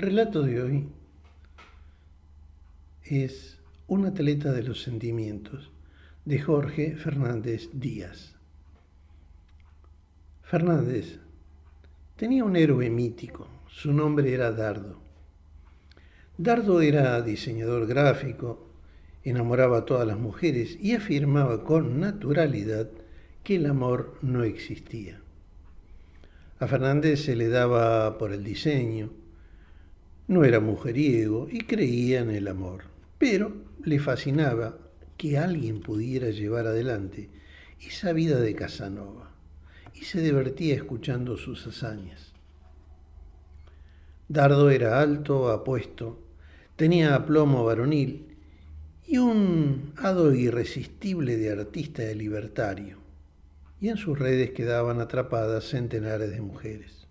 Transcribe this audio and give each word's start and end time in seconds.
relato 0.00 0.42
de 0.42 0.62
hoy 0.62 0.88
es 3.04 3.58
Un 3.88 4.06
atleta 4.06 4.50
de 4.52 4.62
los 4.62 4.80
sentimientos 4.80 5.70
de 6.24 6.40
Jorge 6.40 6.96
Fernández 6.96 7.68
Díaz. 7.74 8.34
Fernández 10.42 11.18
tenía 12.16 12.42
un 12.42 12.56
héroe 12.56 12.88
mítico, 12.88 13.48
su 13.68 13.92
nombre 13.92 14.32
era 14.32 14.50
Dardo. 14.52 14.98
Dardo 16.38 16.80
era 16.80 17.20
diseñador 17.20 17.86
gráfico, 17.86 18.70
enamoraba 19.24 19.78
a 19.78 19.84
todas 19.84 20.06
las 20.06 20.18
mujeres 20.18 20.78
y 20.80 20.94
afirmaba 20.94 21.64
con 21.64 22.00
naturalidad 22.00 22.88
que 23.44 23.56
el 23.56 23.66
amor 23.66 24.16
no 24.22 24.42
existía. 24.44 25.20
A 26.60 26.66
Fernández 26.66 27.24
se 27.24 27.36
le 27.36 27.48
daba 27.48 28.16
por 28.16 28.32
el 28.32 28.42
diseño, 28.42 29.10
no 30.28 30.44
era 30.44 30.60
mujeriego 30.60 31.48
y 31.50 31.60
creía 31.62 32.20
en 32.20 32.30
el 32.30 32.48
amor, 32.48 32.84
pero 33.18 33.52
le 33.84 33.98
fascinaba 33.98 34.78
que 35.16 35.38
alguien 35.38 35.80
pudiera 35.80 36.30
llevar 36.30 36.66
adelante 36.66 37.30
esa 37.80 38.12
vida 38.12 38.40
de 38.40 38.54
Casanova 38.54 39.30
y 39.94 40.04
se 40.04 40.20
divertía 40.20 40.74
escuchando 40.74 41.36
sus 41.36 41.66
hazañas. 41.66 42.32
Dardo 44.28 44.70
era 44.70 45.00
alto, 45.00 45.50
apuesto, 45.50 46.18
tenía 46.76 47.14
aplomo 47.14 47.64
varonil 47.64 48.26
y 49.06 49.18
un 49.18 49.92
hado 49.96 50.34
irresistible 50.34 51.36
de 51.36 51.52
artista 51.52 52.02
de 52.02 52.14
libertario, 52.14 52.96
y 53.80 53.88
en 53.88 53.96
sus 53.96 54.18
redes 54.18 54.52
quedaban 54.52 55.00
atrapadas 55.00 55.64
centenares 55.64 56.30
de 56.30 56.40
mujeres. 56.40 57.01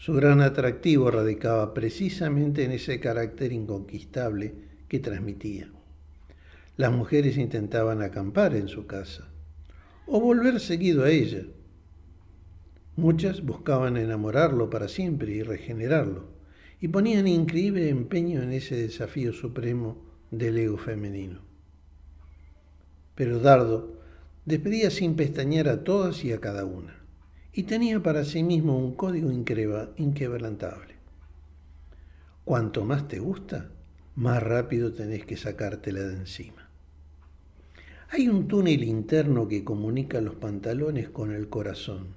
Su 0.00 0.14
gran 0.14 0.40
atractivo 0.40 1.10
radicaba 1.10 1.74
precisamente 1.74 2.62
en 2.62 2.70
ese 2.70 3.00
carácter 3.00 3.52
inconquistable 3.52 4.54
que 4.86 5.00
transmitía. 5.00 5.72
Las 6.76 6.92
mujeres 6.92 7.36
intentaban 7.36 8.00
acampar 8.00 8.54
en 8.54 8.68
su 8.68 8.86
casa 8.86 9.28
o 10.06 10.20
volver 10.20 10.60
seguido 10.60 11.02
a 11.02 11.10
ella. 11.10 11.42
Muchas 12.94 13.42
buscaban 13.42 13.96
enamorarlo 13.96 14.70
para 14.70 14.86
siempre 14.86 15.32
y 15.32 15.42
regenerarlo, 15.42 16.28
y 16.80 16.86
ponían 16.86 17.26
increíble 17.26 17.88
empeño 17.88 18.40
en 18.40 18.52
ese 18.52 18.76
desafío 18.76 19.32
supremo 19.32 20.00
del 20.30 20.58
ego 20.58 20.78
femenino. 20.78 21.40
Pero 23.16 23.40
Dardo 23.40 24.00
despedía 24.44 24.92
sin 24.92 25.16
pestañear 25.16 25.68
a 25.68 25.82
todas 25.82 26.24
y 26.24 26.30
a 26.30 26.38
cada 26.40 26.64
una 26.64 26.97
y 27.58 27.64
tenía 27.64 28.00
para 28.00 28.24
sí 28.24 28.44
mismo 28.44 28.78
un 28.78 28.94
código 28.94 29.32
inquebrantable. 29.32 30.94
Cuanto 32.44 32.84
más 32.84 33.08
te 33.08 33.18
gusta, 33.18 33.72
más 34.14 34.40
rápido 34.40 34.92
tenés 34.92 35.26
que 35.26 35.36
sacártela 35.36 36.02
de 36.02 36.18
encima. 36.18 36.70
Hay 38.10 38.28
un 38.28 38.46
túnel 38.46 38.84
interno 38.84 39.48
que 39.48 39.64
comunica 39.64 40.20
los 40.20 40.36
pantalones 40.36 41.08
con 41.08 41.32
el 41.34 41.48
corazón 41.48 42.14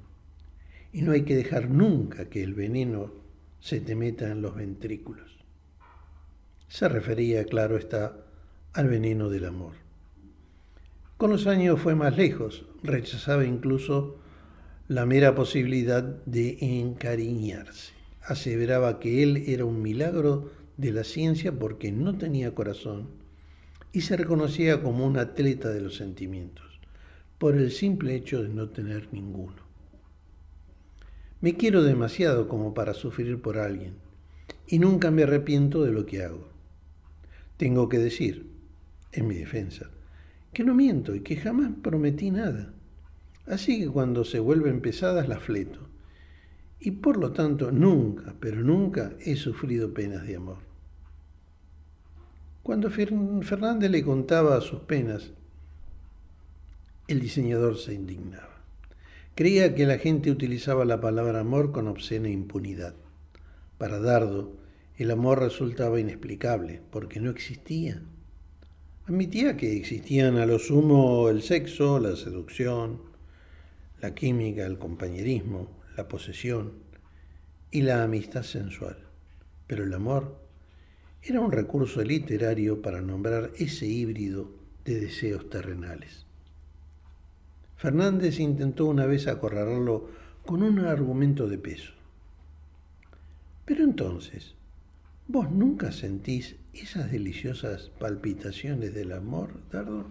y 0.93 1.01
no 1.01 1.11
hay 1.11 1.23
que 1.23 1.35
dejar 1.35 1.71
nunca 1.71 2.29
que 2.29 2.43
el 2.43 2.53
veneno 2.53 3.11
se 3.59 3.81
te 3.81 3.95
meta 3.95 4.29
en 4.29 4.43
los 4.43 4.53
ventrículos. 4.53 5.39
Se 6.67 6.87
refería, 6.87 7.45
claro 7.45 7.77
está, 7.77 8.15
al 8.73 8.89
veneno 8.89 9.27
del 9.27 9.45
amor. 9.45 9.73
Con 11.17 11.31
los 11.31 11.47
años 11.47 11.79
fue 11.81 11.95
más 11.95 12.15
lejos, 12.15 12.67
rechazaba 12.83 13.43
incluso 13.43 14.21
la 14.91 15.05
mera 15.05 15.35
posibilidad 15.35 16.03
de 16.03 16.57
encariñarse. 16.59 17.93
Aseveraba 18.23 18.99
que 18.99 19.23
él 19.23 19.45
era 19.47 19.63
un 19.63 19.81
milagro 19.81 20.51
de 20.75 20.91
la 20.91 21.05
ciencia 21.05 21.57
porque 21.57 21.93
no 21.93 22.17
tenía 22.17 22.53
corazón 22.53 23.07
y 23.93 24.01
se 24.01 24.17
reconocía 24.17 24.83
como 24.83 25.07
un 25.07 25.17
atleta 25.17 25.69
de 25.69 25.79
los 25.79 25.95
sentimientos, 25.95 26.65
por 27.37 27.55
el 27.55 27.71
simple 27.71 28.15
hecho 28.15 28.43
de 28.43 28.49
no 28.49 28.67
tener 28.67 29.07
ninguno. 29.13 29.63
Me 31.39 31.55
quiero 31.55 31.83
demasiado 31.83 32.49
como 32.49 32.73
para 32.73 32.93
sufrir 32.93 33.41
por 33.41 33.59
alguien 33.59 33.93
y 34.67 34.79
nunca 34.79 35.09
me 35.09 35.23
arrepiento 35.23 35.85
de 35.85 35.93
lo 35.93 36.05
que 36.05 36.21
hago. 36.21 36.49
Tengo 37.55 37.87
que 37.87 37.97
decir, 37.97 38.51
en 39.13 39.25
mi 39.25 39.35
defensa, 39.35 39.89
que 40.51 40.65
no 40.65 40.75
miento 40.75 41.15
y 41.15 41.21
que 41.21 41.37
jamás 41.37 41.71
prometí 41.81 42.29
nada. 42.29 42.73
Así 43.47 43.79
que 43.79 43.89
cuando 43.89 44.23
se 44.23 44.39
vuelven 44.39 44.81
pesadas 44.81 45.27
las 45.27 45.41
fleto. 45.41 45.79
Y 46.79 46.91
por 46.91 47.17
lo 47.17 47.31
tanto 47.31 47.71
nunca, 47.71 48.35
pero 48.39 48.61
nunca 48.61 49.13
he 49.19 49.35
sufrido 49.35 49.93
penas 49.93 50.25
de 50.25 50.35
amor. 50.35 50.57
Cuando 52.63 52.89
Fernández 52.89 53.89
le 53.89 54.03
contaba 54.03 54.61
sus 54.61 54.81
penas, 54.81 55.31
el 57.07 57.19
diseñador 57.19 57.77
se 57.77 57.93
indignaba. 57.93 58.61
Creía 59.35 59.73
que 59.75 59.85
la 59.85 59.97
gente 59.97 60.29
utilizaba 60.29 60.85
la 60.85 61.01
palabra 61.01 61.39
amor 61.39 61.71
con 61.71 61.87
obscena 61.87 62.29
impunidad. 62.29 62.95
Para 63.77 63.99
Dardo, 63.99 64.53
el 64.97 65.09
amor 65.09 65.39
resultaba 65.39 65.99
inexplicable, 65.99 66.81
porque 66.91 67.19
no 67.19 67.31
existía. 67.31 68.01
Admitía 69.05 69.57
que 69.57 69.75
existían 69.75 70.37
a 70.37 70.45
lo 70.45 70.59
sumo 70.59 71.29
el 71.29 71.41
sexo, 71.41 71.99
la 71.99 72.15
seducción, 72.15 73.10
la 74.01 74.15
química, 74.15 74.65
el 74.65 74.77
compañerismo, 74.77 75.69
la 75.95 76.07
posesión 76.07 76.73
y 77.69 77.83
la 77.83 78.03
amistad 78.03 78.43
sensual. 78.43 78.97
Pero 79.67 79.83
el 79.83 79.93
amor 79.93 80.39
era 81.21 81.39
un 81.39 81.51
recurso 81.51 82.03
literario 82.03 82.81
para 82.81 83.01
nombrar 83.01 83.51
ese 83.57 83.85
híbrido 83.85 84.49
de 84.83 84.99
deseos 84.99 85.49
terrenales. 85.49 86.25
Fernández 87.77 88.39
intentó 88.39 88.85
una 88.87 89.05
vez 89.05 89.27
acorralarlo 89.27 90.09
con 90.45 90.63
un 90.63 90.79
argumento 90.79 91.47
de 91.47 91.59
peso. 91.59 91.93
Pero 93.65 93.83
entonces, 93.83 94.55
¿vos 95.27 95.51
nunca 95.51 95.91
sentís 95.91 96.55
esas 96.73 97.11
deliciosas 97.11 97.89
palpitaciones 97.99 98.93
del 98.93 99.11
amor, 99.11 99.61
Dardo? 99.71 100.07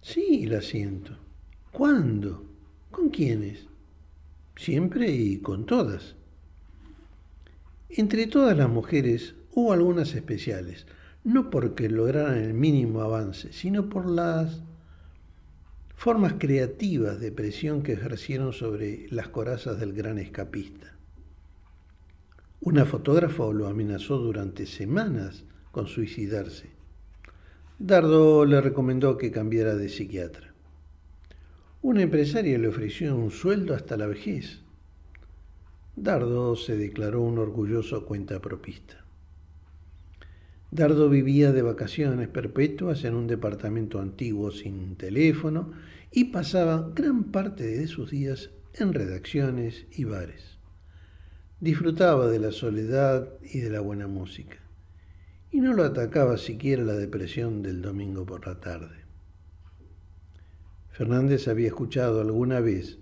Sí, 0.00 0.46
la 0.46 0.62
siento. 0.62 1.16
¿Cuándo? 1.72 2.51
¿Con 2.92 3.08
quiénes? 3.08 3.66
Siempre 4.54 5.10
y 5.10 5.38
con 5.38 5.64
todas. 5.64 6.14
Entre 7.88 8.26
todas 8.26 8.56
las 8.56 8.68
mujeres 8.68 9.34
hubo 9.50 9.72
algunas 9.72 10.14
especiales, 10.14 10.86
no 11.24 11.48
porque 11.48 11.88
lograran 11.88 12.36
el 12.36 12.52
mínimo 12.52 13.00
avance, 13.00 13.50
sino 13.54 13.88
por 13.88 14.08
las 14.08 14.62
formas 15.96 16.34
creativas 16.38 17.18
de 17.18 17.32
presión 17.32 17.82
que 17.82 17.94
ejercieron 17.94 18.52
sobre 18.52 19.06
las 19.10 19.28
corazas 19.28 19.80
del 19.80 19.94
gran 19.94 20.18
escapista. 20.18 20.94
Una 22.60 22.84
fotógrafa 22.84 23.50
lo 23.52 23.68
amenazó 23.68 24.18
durante 24.18 24.66
semanas 24.66 25.44
con 25.70 25.86
suicidarse. 25.86 26.70
Dardo 27.78 28.44
le 28.44 28.60
recomendó 28.60 29.16
que 29.16 29.32
cambiara 29.32 29.76
de 29.76 29.88
psiquiatra. 29.88 30.51
Una 31.82 32.02
empresaria 32.02 32.58
le 32.58 32.68
ofreció 32.68 33.16
un 33.16 33.32
sueldo 33.32 33.74
hasta 33.74 33.96
la 33.96 34.06
vejez. 34.06 34.60
Dardo 35.96 36.54
se 36.54 36.76
declaró 36.76 37.22
un 37.22 37.38
orgulloso 37.38 38.06
cuentapropista. 38.06 39.04
Dardo 40.70 41.10
vivía 41.10 41.50
de 41.50 41.62
vacaciones 41.62 42.28
perpetuas 42.28 43.02
en 43.02 43.16
un 43.16 43.26
departamento 43.26 44.00
antiguo 44.00 44.52
sin 44.52 44.94
teléfono 44.94 45.72
y 46.12 46.26
pasaba 46.26 46.92
gran 46.94 47.24
parte 47.24 47.66
de 47.66 47.88
sus 47.88 48.12
días 48.12 48.50
en 48.74 48.92
redacciones 48.92 49.86
y 49.90 50.04
bares. 50.04 50.58
Disfrutaba 51.58 52.28
de 52.28 52.38
la 52.38 52.52
soledad 52.52 53.28
y 53.42 53.58
de 53.58 53.70
la 53.70 53.80
buena 53.80 54.06
música, 54.06 54.58
y 55.50 55.60
no 55.60 55.72
lo 55.72 55.82
atacaba 55.82 56.38
siquiera 56.38 56.84
la 56.84 56.94
depresión 56.94 57.60
del 57.60 57.82
domingo 57.82 58.24
por 58.24 58.46
la 58.46 58.60
tarde. 58.60 59.01
Fernández 60.92 61.48
había 61.48 61.68
escuchado 61.68 62.20
alguna 62.20 62.60
vez 62.60 62.98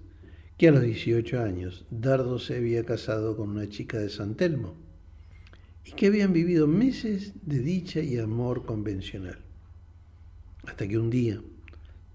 que 0.56 0.68
a 0.68 0.72
los 0.72 0.82
18 0.82 1.40
años 1.42 1.86
Dardo 1.90 2.38
se 2.38 2.56
había 2.56 2.84
casado 2.84 3.36
con 3.36 3.50
una 3.50 3.68
chica 3.68 3.98
de 3.98 4.10
San 4.10 4.36
Telmo 4.36 4.76
y 5.84 5.92
que 5.92 6.06
habían 6.06 6.32
vivido 6.32 6.68
meses 6.68 7.32
de 7.42 7.58
dicha 7.58 8.00
y 8.00 8.16
amor 8.18 8.64
convencional. 8.64 9.40
Hasta 10.66 10.86
que 10.86 10.98
un 10.98 11.10
día, 11.10 11.42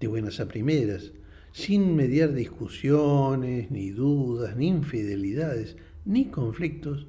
de 0.00 0.06
buenas 0.06 0.40
a 0.40 0.48
primeras, 0.48 1.12
sin 1.52 1.94
mediar 1.94 2.32
discusiones, 2.32 3.70
ni 3.70 3.90
dudas, 3.90 4.56
ni 4.56 4.68
infidelidades, 4.68 5.76
ni 6.06 6.26
conflictos, 6.26 7.06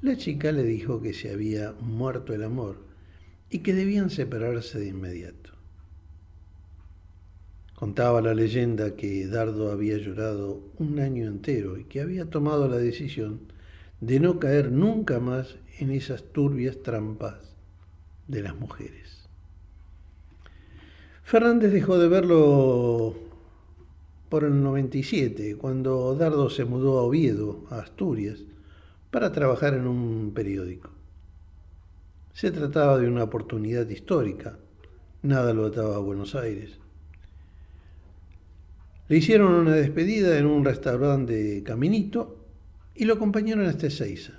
la 0.00 0.16
chica 0.16 0.52
le 0.52 0.62
dijo 0.62 1.02
que 1.02 1.12
se 1.12 1.32
había 1.32 1.72
muerto 1.80 2.34
el 2.34 2.44
amor 2.44 2.84
y 3.50 3.60
que 3.60 3.74
debían 3.74 4.10
separarse 4.10 4.78
de 4.78 4.88
inmediato. 4.88 5.55
Contaba 7.76 8.22
la 8.22 8.32
leyenda 8.32 8.96
que 8.96 9.26
Dardo 9.26 9.70
había 9.70 9.98
llorado 9.98 10.62
un 10.78 10.98
año 10.98 11.26
entero 11.26 11.76
y 11.76 11.84
que 11.84 12.00
había 12.00 12.30
tomado 12.30 12.68
la 12.68 12.78
decisión 12.78 13.40
de 14.00 14.18
no 14.18 14.38
caer 14.38 14.72
nunca 14.72 15.20
más 15.20 15.56
en 15.78 15.90
esas 15.90 16.22
turbias 16.32 16.82
trampas 16.82 17.54
de 18.28 18.42
las 18.42 18.56
mujeres. 18.56 19.28
Fernández 21.22 21.70
dejó 21.70 21.98
de 21.98 22.08
verlo 22.08 23.14
por 24.30 24.44
el 24.44 24.62
97, 24.62 25.56
cuando 25.56 26.14
Dardo 26.14 26.48
se 26.48 26.64
mudó 26.64 26.98
a 26.98 27.02
Oviedo, 27.02 27.66
a 27.68 27.80
Asturias, 27.80 28.42
para 29.10 29.32
trabajar 29.32 29.74
en 29.74 29.86
un 29.86 30.32
periódico. 30.34 30.92
Se 32.32 32.50
trataba 32.50 32.96
de 32.96 33.06
una 33.06 33.24
oportunidad 33.24 33.86
histórica, 33.90 34.58
nada 35.20 35.52
lo 35.52 35.66
ataba 35.66 35.96
a 35.96 36.00
Buenos 36.00 36.34
Aires. 36.34 36.78
Le 39.08 39.18
hicieron 39.18 39.52
una 39.52 39.76
despedida 39.76 40.36
en 40.36 40.46
un 40.46 40.64
restaurante 40.64 41.32
de 41.32 41.62
Caminito 41.62 42.44
y 42.94 43.04
lo 43.04 43.14
acompañaron 43.14 43.66
hasta 43.66 43.86
Ezeiza, 43.86 44.32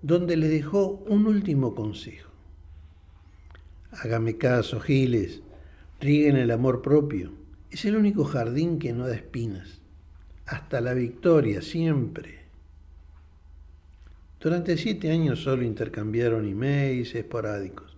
donde 0.00 0.36
le 0.36 0.48
dejó 0.48 1.04
un 1.08 1.26
último 1.26 1.74
consejo. 1.74 2.30
Hágame 3.90 4.38
caso, 4.38 4.78
Giles, 4.80 5.42
rieguen 6.00 6.36
el 6.36 6.52
amor 6.52 6.82
propio. 6.82 7.32
Es 7.70 7.84
el 7.84 7.96
único 7.96 8.24
jardín 8.24 8.78
que 8.78 8.92
no 8.92 9.08
da 9.08 9.14
espinas. 9.14 9.80
Hasta 10.46 10.80
la 10.80 10.94
victoria, 10.94 11.62
siempre. 11.62 12.42
Durante 14.40 14.76
siete 14.76 15.10
años 15.10 15.42
solo 15.42 15.62
intercambiaron 15.62 16.48
emails 16.48 17.14
esporádicos, 17.14 17.96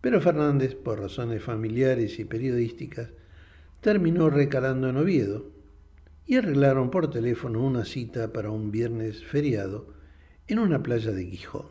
pero 0.00 0.20
Fernández, 0.20 0.74
por 0.74 1.00
razones 1.00 1.42
familiares 1.42 2.18
y 2.18 2.24
periodísticas, 2.24 3.10
terminó 3.84 4.30
recalando 4.30 4.88
en 4.88 4.96
Oviedo 4.96 5.44
y 6.24 6.36
arreglaron 6.36 6.88
por 6.88 7.10
teléfono 7.10 7.60
una 7.60 7.84
cita 7.84 8.32
para 8.32 8.50
un 8.50 8.70
viernes 8.70 9.22
feriado 9.22 9.88
en 10.46 10.58
una 10.58 10.82
playa 10.82 11.10
de 11.10 11.26
Gijón. 11.26 11.66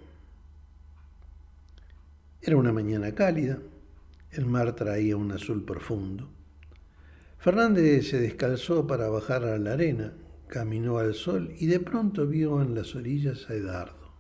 Era 2.40 2.56
una 2.56 2.72
mañana 2.72 3.16
cálida, 3.16 3.58
el 4.30 4.46
mar 4.46 4.76
traía 4.76 5.18
un 5.18 5.32
azul 5.32 5.66
profundo. 5.66 6.30
Fernández 7.40 8.10
se 8.10 8.20
descalzó 8.20 8.86
para 8.86 9.10
bajar 9.10 9.44
a 9.46 9.58
la 9.58 9.74
arena, 9.74 10.14
caminó 10.48 11.00
al 11.00 11.16
sol 11.16 11.52
y 11.58 11.66
de 11.66 11.80
pronto 11.80 12.28
vio 12.28 12.62
en 12.62 12.76
las 12.76 12.94
orillas 12.94 13.50
a 13.50 13.56
Edardo. 13.56 14.14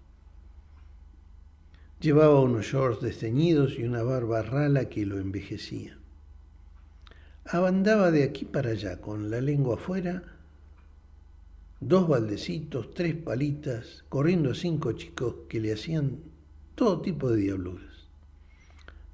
Llevaba 1.99 2.41
unos 2.41 2.65
shorts 2.65 3.03
desteñidos 3.03 3.77
y 3.77 3.83
una 3.83 4.01
barba 4.01 4.41
rala 4.41 4.89
que 4.89 5.05
lo 5.05 5.19
envejecía. 5.19 5.99
Abandaba 7.45 8.09
de 8.11 8.23
aquí 8.23 8.45
para 8.45 8.71
allá, 8.71 9.01
con 9.01 9.29
la 9.29 9.41
lengua 9.41 9.75
afuera, 9.75 10.23
dos 11.81 12.07
baldecitos, 12.07 12.93
tres 12.93 13.15
palitas, 13.15 14.05
corriendo 14.07 14.53
cinco 14.53 14.93
chicos 14.93 15.35
que 15.49 15.59
le 15.59 15.73
hacían 15.73 16.19
todo 16.75 17.01
tipo 17.01 17.29
de 17.29 17.41
diabluras. 17.41 18.07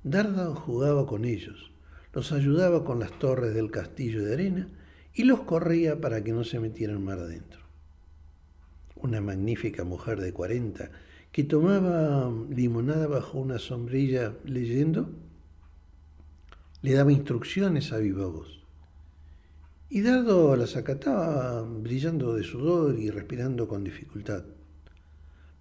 Darda 0.03 0.53
jugaba 0.53 1.07
con 1.07 1.25
ellos, 1.25 1.71
los 2.13 2.31
ayudaba 2.31 2.85
con 2.85 2.99
las 2.99 3.17
torres 3.17 3.53
del 3.53 3.71
castillo 3.71 4.23
de 4.23 4.33
arena 4.33 4.69
y 5.13 5.23
los 5.23 5.41
corría 5.41 5.99
para 5.99 6.23
que 6.23 6.31
no 6.31 6.43
se 6.43 6.59
metieran 6.59 7.03
mar 7.03 7.19
adentro. 7.19 7.59
Una 8.95 9.21
magnífica 9.21 9.83
mujer 9.83 10.21
de 10.21 10.33
cuarenta 10.33 10.91
que 11.31 11.43
tomaba 11.43 12.31
limonada 12.49 13.07
bajo 13.07 13.39
una 13.39 13.59
sombrilla 13.59 14.33
leyendo, 14.45 15.09
le 16.81 16.93
daba 16.93 17.11
instrucciones 17.11 17.91
a 17.91 17.97
viva 17.97 18.27
voz. 18.27 18.63
Y 19.89 20.01
Dardo 20.01 20.55
las 20.55 20.75
acataba 20.75 21.61
brillando 21.63 22.35
de 22.35 22.43
sudor 22.43 22.97
y 22.99 23.09
respirando 23.09 23.67
con 23.67 23.83
dificultad. 23.83 24.45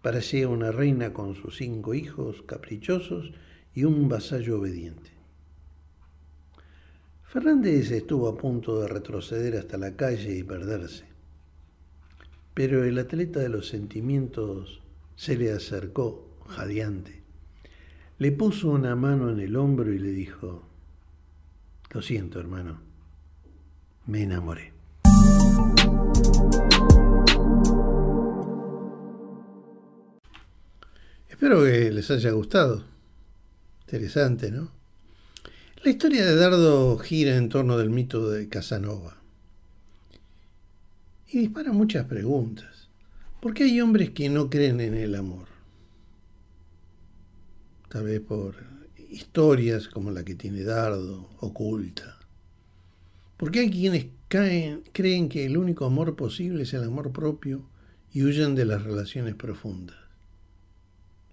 Parecía 0.02 0.48
una 0.48 0.70
reina 0.70 1.12
con 1.12 1.34
sus 1.34 1.56
cinco 1.56 1.94
hijos 1.94 2.42
caprichosos 2.42 3.32
y 3.74 3.84
un 3.84 4.08
vasallo 4.08 4.60
obediente. 4.60 5.10
Fernández 7.24 7.90
estuvo 7.90 8.28
a 8.28 8.38
punto 8.38 8.80
de 8.80 8.88
retroceder 8.88 9.56
hasta 9.56 9.76
la 9.76 9.96
calle 9.96 10.36
y 10.36 10.42
perderse, 10.42 11.04
pero 12.54 12.84
el 12.84 12.98
atleta 12.98 13.40
de 13.40 13.48
los 13.48 13.68
sentimientos 13.68 14.80
se 15.16 15.36
le 15.36 15.52
acercó, 15.52 16.38
jadeante, 16.46 17.22
le 18.18 18.32
puso 18.32 18.70
una 18.70 18.96
mano 18.96 19.30
en 19.30 19.40
el 19.40 19.56
hombro 19.56 19.92
y 19.92 19.98
le 19.98 20.10
dijo, 20.10 20.68
lo 21.90 22.02
siento, 22.02 22.38
hermano. 22.40 22.80
Me 24.06 24.22
enamoré. 24.22 24.72
Espero 31.28 31.62
que 31.64 31.90
les 31.90 32.10
haya 32.10 32.32
gustado. 32.32 32.84
Interesante, 33.82 34.50
¿no? 34.50 34.70
La 35.84 35.90
historia 35.90 36.26
de 36.26 36.34
Dardo 36.34 36.98
gira 36.98 37.36
en 37.36 37.48
torno 37.48 37.78
del 37.78 37.90
mito 37.90 38.28
de 38.28 38.48
Casanova. 38.48 39.16
Y 41.28 41.38
dispara 41.38 41.72
muchas 41.72 42.06
preguntas. 42.06 42.88
¿Por 43.40 43.54
qué 43.54 43.64
hay 43.64 43.80
hombres 43.80 44.10
que 44.10 44.28
no 44.28 44.50
creen 44.50 44.80
en 44.80 44.94
el 44.94 45.14
amor? 45.14 45.46
Tal 47.88 48.04
vez 48.04 48.20
por 48.20 48.56
historias 49.10 49.88
como 49.88 50.10
la 50.10 50.24
que 50.24 50.34
tiene 50.34 50.62
Dardo, 50.62 51.30
oculta. 51.40 52.18
Porque 53.36 53.60
hay 53.60 53.70
quienes 53.70 54.06
caen, 54.28 54.82
creen 54.92 55.28
que 55.28 55.46
el 55.46 55.56
único 55.56 55.84
amor 55.84 56.16
posible 56.16 56.64
es 56.64 56.74
el 56.74 56.84
amor 56.84 57.12
propio 57.12 57.68
y 58.12 58.24
huyen 58.24 58.54
de 58.54 58.64
las 58.64 58.82
relaciones 58.82 59.34
profundas. 59.34 59.96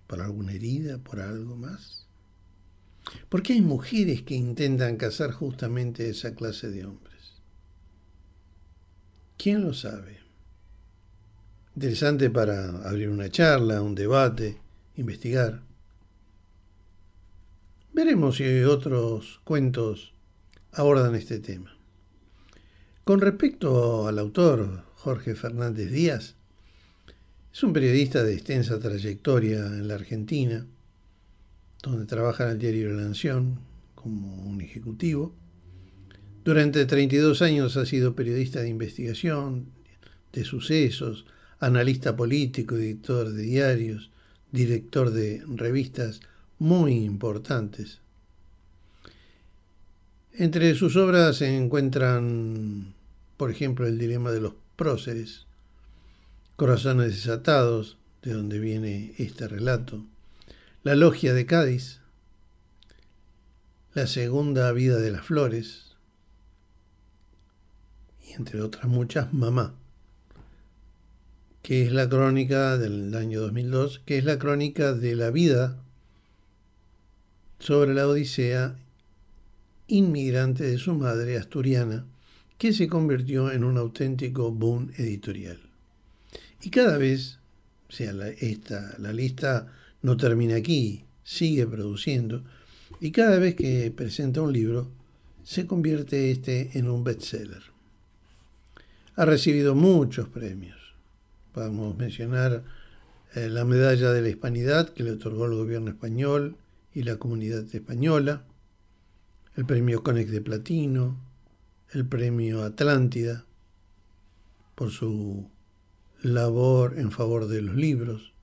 ¿Por 0.07 0.21
alguna 0.21 0.53
herida? 0.53 0.99
¿Por 0.99 1.19
algo 1.19 1.55
más? 1.55 2.07
Porque 3.29 3.53
hay 3.53 3.61
mujeres 3.61 4.21
que 4.23 4.35
intentan 4.35 4.97
casar 4.97 5.31
justamente 5.31 6.09
esa 6.09 6.35
clase 6.35 6.69
de 6.69 6.85
hombres. 6.85 7.15
¿Quién 9.37 9.63
lo 9.63 9.73
sabe? 9.73 10.19
Interesante 11.75 12.29
para 12.29 12.87
abrir 12.87 13.09
una 13.09 13.29
charla, 13.29 13.81
un 13.81 13.95
debate, 13.95 14.57
investigar. 14.95 15.64
Veremos 17.95 18.35
si 18.35 18.43
otros 18.63 19.39
cuentos 19.45 20.11
abordan 20.73 21.15
este 21.15 21.39
tema. 21.39 21.77
Con 23.05 23.21
respecto 23.21 24.05
al 24.05 24.19
autor 24.19 24.83
Jorge 24.95 25.33
Fernández 25.33 25.91
Díaz, 25.91 26.35
es 27.53 27.63
un 27.63 27.71
periodista 27.71 28.21
de 28.21 28.33
extensa 28.33 28.79
trayectoria 28.79 29.65
en 29.67 29.87
la 29.87 29.95
Argentina, 29.95 30.67
donde 31.83 32.05
trabaja 32.05 32.43
en 32.43 32.49
el 32.49 32.59
diario 32.59 32.89
La 32.89 33.03
Nación 33.03 33.59
como 33.95 34.43
un 34.43 34.59
ejecutivo. 34.59 35.33
Durante 36.43 36.85
32 36.85 37.41
años 37.41 37.77
ha 37.77 37.85
sido 37.85 38.13
periodista 38.13 38.59
de 38.59 38.67
investigación, 38.67 39.67
de 40.33 40.43
sucesos, 40.43 41.25
analista 41.59 42.17
político, 42.17 42.75
editor 42.75 43.29
de 43.29 43.43
diarios, 43.43 44.11
director 44.51 45.11
de 45.11 45.45
revistas 45.47 46.19
muy 46.59 47.03
importantes. 47.03 47.99
Entre 50.33 50.75
sus 50.75 50.95
obras 50.95 51.37
se 51.37 51.55
encuentran, 51.55 52.93
por 53.37 53.51
ejemplo, 53.51 53.87
El 53.87 53.97
dilema 53.97 54.31
de 54.31 54.41
los 54.41 54.53
próceres, 54.75 55.45
Corazones 56.55 57.15
desatados, 57.15 57.97
de 58.21 58.33
donde 58.33 58.59
viene 58.59 59.13
este 59.17 59.47
relato, 59.47 60.05
La 60.83 60.95
logia 60.95 61.33
de 61.33 61.45
Cádiz, 61.45 61.99
La 63.93 64.07
segunda 64.07 64.71
vida 64.71 64.97
de 64.97 65.11
las 65.11 65.25
flores, 65.25 65.95
y 68.27 68.33
entre 68.33 68.61
otras 68.61 68.85
muchas, 68.85 69.33
Mamá, 69.33 69.73
que 71.61 71.85
es 71.85 71.93
la 71.93 72.09
crónica 72.09 72.77
del 72.77 73.15
año 73.15 73.39
2002, 73.41 74.01
que 74.05 74.17
es 74.17 74.25
la 74.25 74.37
crónica 74.37 74.93
de 74.93 75.15
la 75.15 75.29
vida 75.29 75.84
sobre 77.59 77.93
la 77.93 78.07
Odisea 78.07 78.75
inmigrante 79.87 80.63
de 80.63 80.77
su 80.77 80.93
madre 80.95 81.37
asturiana, 81.37 82.05
que 82.57 82.73
se 82.73 82.87
convirtió 82.87 83.51
en 83.51 83.63
un 83.63 83.77
auténtico 83.77 84.51
boom 84.51 84.91
editorial. 84.97 85.59
Y 86.61 86.69
cada 86.69 86.97
vez, 86.97 87.37
o 87.89 87.91
sea, 87.91 88.13
la, 88.13 88.29
esta, 88.29 88.95
la 88.97 89.13
lista 89.13 89.71
no 90.01 90.17
termina 90.17 90.55
aquí, 90.55 91.03
sigue 91.23 91.67
produciendo, 91.67 92.43
y 92.99 93.11
cada 93.11 93.39
vez 93.39 93.55
que 93.55 93.91
presenta 93.91 94.41
un 94.41 94.53
libro, 94.53 94.89
se 95.43 95.67
convierte 95.67 96.31
este 96.31 96.77
en 96.77 96.89
un 96.89 97.03
bestseller. 97.03 97.61
Ha 99.15 99.25
recibido 99.25 99.75
muchos 99.75 100.27
premios. 100.27 100.77
Podemos 101.53 101.95
mencionar 101.97 102.63
eh, 103.35 103.49
la 103.49 103.63
medalla 103.63 104.11
de 104.11 104.21
la 104.21 104.29
hispanidad 104.29 104.89
que 104.89 105.03
le 105.03 105.11
otorgó 105.11 105.45
el 105.45 105.53
gobierno 105.53 105.91
español, 105.91 106.55
y 106.95 107.03
la 107.03 107.17
comunidad 107.17 107.65
española, 107.75 108.45
el 109.55 109.65
premio 109.65 110.01
Conex 110.01 110.31
de 110.31 110.41
Platino, 110.41 111.19
el 111.91 112.07
premio 112.07 112.63
Atlántida 112.63 113.45
por 114.75 114.91
su 114.91 115.49
labor 116.21 116.97
en 116.97 117.11
favor 117.11 117.47
de 117.47 117.61
los 117.61 117.75
libros. 117.75 118.33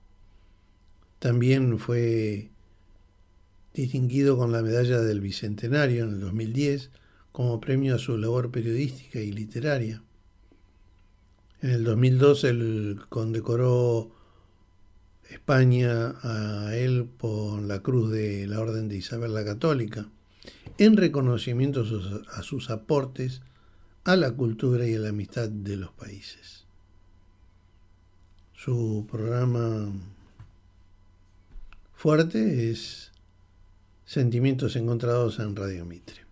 También 1.19 1.79
fue 1.79 2.51
distinguido 3.73 4.37
con 4.37 4.53
la 4.53 4.63
medalla 4.63 5.01
del 5.01 5.21
Bicentenario 5.21 6.05
en 6.05 6.11
el 6.11 6.21
2010 6.21 6.91
como 7.33 7.59
premio 7.59 7.95
a 7.95 7.99
su 7.99 8.19
labor 8.19 8.51
periodística 8.51 9.19
y 9.19 9.33
literaria. 9.33 10.03
En 11.63 11.71
el 11.71 11.85
2002 11.85 12.45
él 12.45 13.01
condecoró 13.09 14.15
España 15.31 16.15
a 16.23 16.77
él 16.77 17.07
por 17.07 17.63
la 17.63 17.81
cruz 17.81 18.11
de 18.11 18.47
la 18.47 18.61
Orden 18.61 18.89
de 18.89 18.97
Isabel 18.97 19.35
la 19.35 19.45
Católica, 19.45 20.09
en 20.79 20.97
reconocimiento 20.97 21.85
a 22.33 22.43
sus 22.43 22.71
aportes 22.71 23.43
a 24.05 24.17
la 24.17 24.33
cultura 24.33 24.87
y 24.87 24.95
a 24.95 24.99
la 24.99 25.11
amistad 25.11 25.49
de 25.49 25.77
los 25.77 25.93
países. 25.93 26.65
Su 28.55 29.07
programa 29.11 29.93
fuerte 31.95 32.71
es 32.71 33.13
Sentimientos 34.05 34.77
Encontrados 34.77 35.39
en 35.39 35.57
Radio 35.57 35.85
Mitre. 35.85 36.23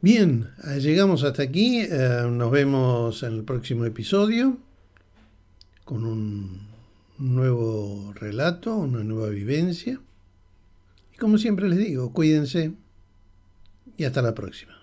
Bien, 0.00 0.50
llegamos 0.78 1.24
hasta 1.24 1.42
aquí. 1.42 1.80
Eh, 1.80 2.26
nos 2.30 2.50
vemos 2.50 3.22
en 3.22 3.34
el 3.34 3.44
próximo 3.44 3.84
episodio 3.84 4.58
con 5.90 6.04
un 6.04 6.68
nuevo 7.18 8.12
relato, 8.14 8.76
una 8.76 9.02
nueva 9.02 9.28
vivencia. 9.30 10.00
Y 11.12 11.16
como 11.16 11.36
siempre 11.36 11.68
les 11.68 11.78
digo, 11.78 12.12
cuídense 12.12 12.74
y 13.96 14.04
hasta 14.04 14.22
la 14.22 14.32
próxima. 14.32 14.79